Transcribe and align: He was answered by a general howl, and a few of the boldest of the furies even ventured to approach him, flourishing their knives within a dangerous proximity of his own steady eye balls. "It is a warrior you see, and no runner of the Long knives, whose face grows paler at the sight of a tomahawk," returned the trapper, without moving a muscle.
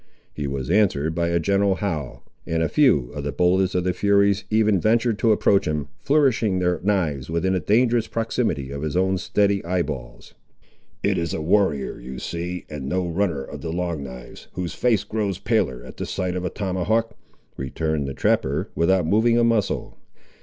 He 0.33 0.47
was 0.47 0.71
answered 0.71 1.13
by 1.13 1.27
a 1.27 1.39
general 1.39 1.75
howl, 1.75 2.23
and 2.47 2.63
a 2.63 2.69
few 2.69 3.11
of 3.13 3.23
the 3.23 3.31
boldest 3.31 3.75
of 3.75 3.83
the 3.83 3.93
furies 3.93 4.45
even 4.49 4.81
ventured 4.81 5.19
to 5.19 5.31
approach 5.31 5.67
him, 5.67 5.89
flourishing 5.99 6.57
their 6.57 6.79
knives 6.81 7.29
within 7.29 7.53
a 7.53 7.59
dangerous 7.59 8.07
proximity 8.07 8.71
of 8.71 8.81
his 8.81 8.97
own 8.97 9.19
steady 9.19 9.63
eye 9.63 9.83
balls. 9.83 10.33
"It 11.03 11.19
is 11.19 11.35
a 11.35 11.41
warrior 11.43 11.99
you 11.99 12.17
see, 12.17 12.65
and 12.67 12.89
no 12.89 13.07
runner 13.07 13.43
of 13.43 13.61
the 13.61 13.71
Long 13.71 14.03
knives, 14.03 14.47
whose 14.53 14.73
face 14.73 15.03
grows 15.03 15.37
paler 15.37 15.83
at 15.85 15.97
the 15.97 16.07
sight 16.07 16.35
of 16.35 16.43
a 16.45 16.49
tomahawk," 16.49 17.15
returned 17.55 18.07
the 18.07 18.15
trapper, 18.15 18.71
without 18.73 19.05
moving 19.05 19.37
a 19.37 19.43
muscle. 19.43 19.99